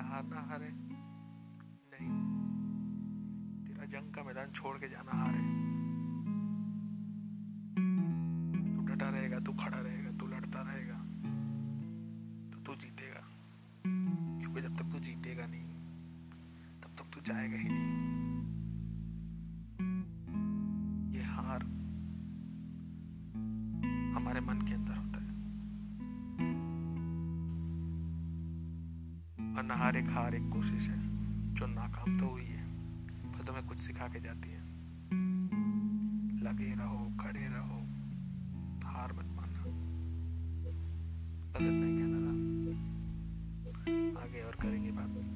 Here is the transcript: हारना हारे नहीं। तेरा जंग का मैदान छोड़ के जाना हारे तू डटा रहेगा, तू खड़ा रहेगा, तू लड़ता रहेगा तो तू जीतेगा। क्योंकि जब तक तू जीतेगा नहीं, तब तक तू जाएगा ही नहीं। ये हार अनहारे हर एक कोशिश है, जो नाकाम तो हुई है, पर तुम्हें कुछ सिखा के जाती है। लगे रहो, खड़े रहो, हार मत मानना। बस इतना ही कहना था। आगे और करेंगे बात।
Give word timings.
हारना 0.00 0.40
हारे 0.40 0.68
नहीं। 1.92 2.14
तेरा 3.66 3.84
जंग 3.86 4.14
का 4.14 4.22
मैदान 4.22 4.50
छोड़ 4.50 4.76
के 4.76 4.88
जाना 4.88 5.12
हारे 5.12 5.42
तू 8.76 8.82
डटा 8.82 9.08
रहेगा, 9.08 9.38
तू 9.40 9.52
खड़ा 9.52 9.78
रहेगा, 9.78 10.10
तू 10.10 10.26
लड़ता 10.26 10.60
रहेगा 10.60 10.98
तो 12.50 12.60
तू 12.60 12.74
जीतेगा। 12.80 13.22
क्योंकि 14.40 14.60
जब 14.60 14.76
तक 14.76 14.84
तू 14.84 14.98
जीतेगा 14.98 15.46
नहीं, 15.46 15.68
तब 16.80 16.90
तक 16.98 17.04
तू 17.14 17.20
जाएगा 17.20 17.56
ही 17.56 17.68
नहीं। 17.68 18.00
ये 21.14 21.22
हार 21.22 21.64
अनहारे 29.60 30.02
हर 30.02 30.34
एक 30.34 30.48
कोशिश 30.48 30.88
है, 30.88 30.98
जो 31.54 31.66
नाकाम 31.66 32.18
तो 32.18 32.26
हुई 32.26 32.44
है, 32.44 32.66
पर 33.32 33.42
तुम्हें 33.44 33.66
कुछ 33.66 33.78
सिखा 33.78 34.08
के 34.08 34.20
जाती 34.20 34.50
है। 34.50 34.60
लगे 36.42 36.74
रहो, 36.74 37.16
खड़े 37.20 37.40
रहो, 37.40 37.78
हार 38.88 39.12
मत 39.12 39.24
मानना। 39.24 39.62
बस 41.52 41.62
इतना 41.62 41.86
ही 41.86 41.98
कहना 41.98 42.16
था। 42.16 42.40
आगे 44.22 44.40
और 44.40 44.54
करेंगे 44.54 44.90
बात। 44.92 45.29